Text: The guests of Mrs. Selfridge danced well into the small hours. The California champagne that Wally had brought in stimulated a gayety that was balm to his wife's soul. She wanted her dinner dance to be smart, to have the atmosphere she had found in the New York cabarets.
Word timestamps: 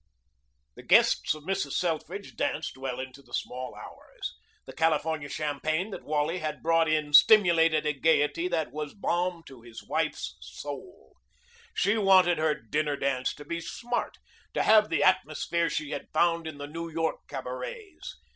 The 0.73 0.81
guests 0.81 1.35
of 1.35 1.43
Mrs. 1.43 1.73
Selfridge 1.73 2.35
danced 2.35 2.75
well 2.75 2.99
into 2.99 3.21
the 3.21 3.35
small 3.35 3.75
hours. 3.75 4.35
The 4.65 4.73
California 4.73 5.29
champagne 5.29 5.91
that 5.91 6.03
Wally 6.03 6.39
had 6.39 6.63
brought 6.63 6.89
in 6.89 7.13
stimulated 7.13 7.85
a 7.85 7.93
gayety 7.93 8.47
that 8.47 8.71
was 8.71 8.95
balm 8.95 9.43
to 9.45 9.61
his 9.61 9.83
wife's 9.83 10.37
soul. 10.41 11.17
She 11.75 11.99
wanted 11.99 12.39
her 12.39 12.55
dinner 12.55 12.97
dance 12.97 13.31
to 13.35 13.45
be 13.45 13.61
smart, 13.61 14.17
to 14.55 14.63
have 14.63 14.89
the 14.89 15.03
atmosphere 15.03 15.69
she 15.69 15.91
had 15.91 16.09
found 16.11 16.47
in 16.47 16.57
the 16.57 16.65
New 16.65 16.89
York 16.89 17.27
cabarets. 17.27 18.17